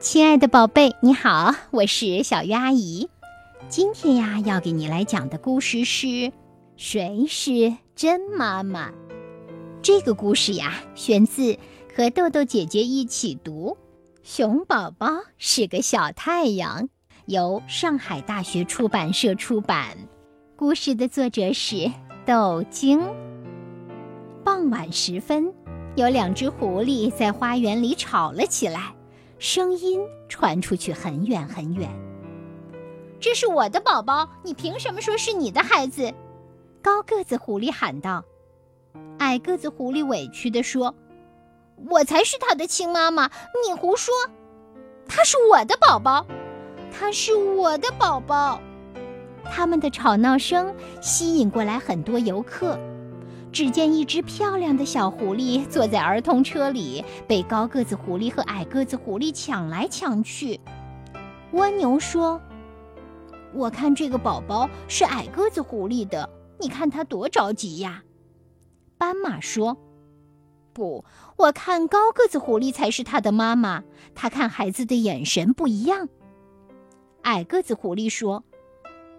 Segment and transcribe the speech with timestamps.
[0.00, 3.08] 亲爱的宝贝，你好，我是小鱼阿姨。
[3.68, 6.06] 今天呀，要给你来讲的故事是
[6.76, 8.90] 《谁是真妈妈》。
[9.82, 11.58] 这个故事呀，选自
[11.96, 13.76] 和豆豆姐姐一起读
[14.22, 16.84] 《熊宝宝是个小太阳》，
[17.26, 19.98] 由上海大学出版社出版。
[20.54, 21.90] 故事的作者是
[22.24, 23.00] 豆晶。
[24.44, 25.52] 傍晚时分，
[25.96, 28.94] 有两只狐狸在花园里吵了起来。
[29.38, 31.88] 声音传出去很远很远。
[33.20, 36.12] 这是我的宝宝，你凭什么说是你的孩子？
[36.82, 38.24] 高个子狐狸喊道。
[39.18, 40.94] 矮个子狐狸委屈地说
[41.90, 43.30] ：“我才是他的亲妈妈，
[43.66, 44.14] 你胡说！
[45.08, 46.26] 他是我的宝宝，
[46.92, 48.60] 他是我的宝宝。”
[49.50, 52.78] 他们的吵闹声吸引过来很多游客。
[53.50, 60.60] 只见一只漂亮的小狐狸坐在儿童车里，被高个子狐狸和矮个子狐狸抢来抢去。
[61.52, 62.40] 蜗牛说
[63.54, 66.28] ：“我看这个宝宝是矮个子狐狸的，
[66.60, 68.02] 你看他多着急呀。”
[68.98, 69.76] 斑马说
[70.74, 71.04] ：“不，
[71.36, 73.82] 我看高个子狐狸才是他的妈妈，
[74.14, 76.08] 他看孩子的眼神不一样。”
[77.22, 78.44] 矮个子狐狸说：“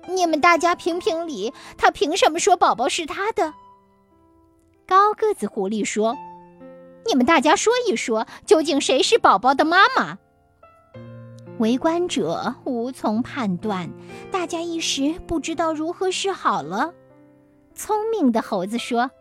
[0.07, 3.53] 你们大家评评理，他凭什么说宝宝是他的？”
[4.89, 6.17] 高个子狐狸说
[7.05, 10.17] ：“你们大家说一说，究竟谁是宝宝的妈妈？”
[11.59, 13.91] 围观者无从判断，
[14.31, 16.91] 大家一时不知道如何是好了。
[17.75, 19.11] 聪明的猴子说：“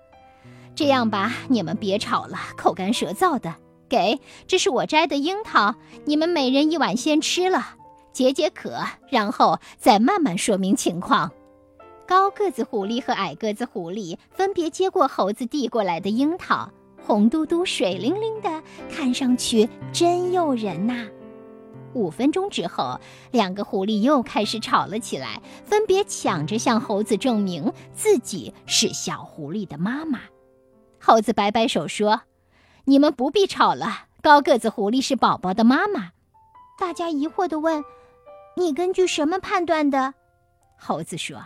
[0.75, 3.55] 这样吧，你们别吵了，口干舌燥的。
[3.91, 5.75] 给，这是我摘的樱桃，
[6.06, 7.75] 你们每人一碗先吃了，
[8.14, 8.78] 解解渴，
[9.10, 11.30] 然后再慢慢说明情况。”
[12.08, 16.66] 高个子狐狸和矮个子狐狸分别接过猴子递过来的樱桃，
[17.06, 21.06] 红嘟嘟、水灵灵的，看上去真诱人呐。
[21.92, 22.98] 五分钟之后，
[23.30, 30.20] 两个狐狸又开始吵了起来，分别抢着向猴子证明自己是小狐狸的妈妈。
[30.98, 32.22] 猴子摆摆手说
[32.86, 36.12] ：“你们不必吵了，高个子狐狸是宝宝的妈妈。”
[36.80, 37.84] 大家疑惑地问
[38.56, 40.14] ：“你根据什么判断的？”
[40.80, 41.38] 猴子说。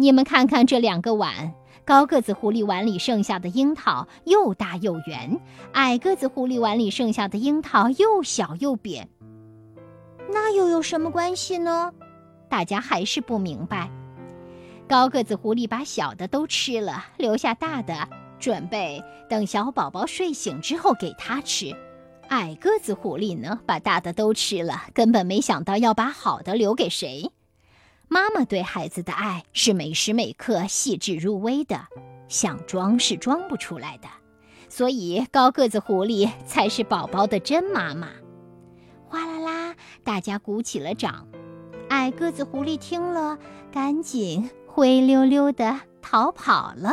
[0.00, 1.52] 你们看看这两个碗，
[1.84, 5.40] 高个子狐狸碗里剩下的樱桃又大又圆，
[5.72, 9.08] 矮个子狐狸碗里剩下的樱桃又小又扁。
[10.30, 11.92] 那又有什么关系呢？
[12.48, 13.90] 大家还是不明白。
[14.86, 18.08] 高个子狐狸把小的都吃了，留下大的，
[18.38, 21.74] 准备等小宝宝睡醒之后给他吃。
[22.28, 27.32] 矮个子狐狸呢，把大的都吃了，根本没想到要把好的留给谁。
[28.08, 31.86] 妈妈对孩子的爱是每时每刻细致入微的，
[32.28, 34.08] 想装是装不出来的，
[34.68, 38.08] 所以高个子狐狸才是宝宝的真妈妈。
[39.06, 41.26] 哗啦啦，大家鼓起了掌。
[41.90, 43.38] 矮个子狐狸听了，
[43.72, 46.92] 赶紧灰溜溜地逃跑了。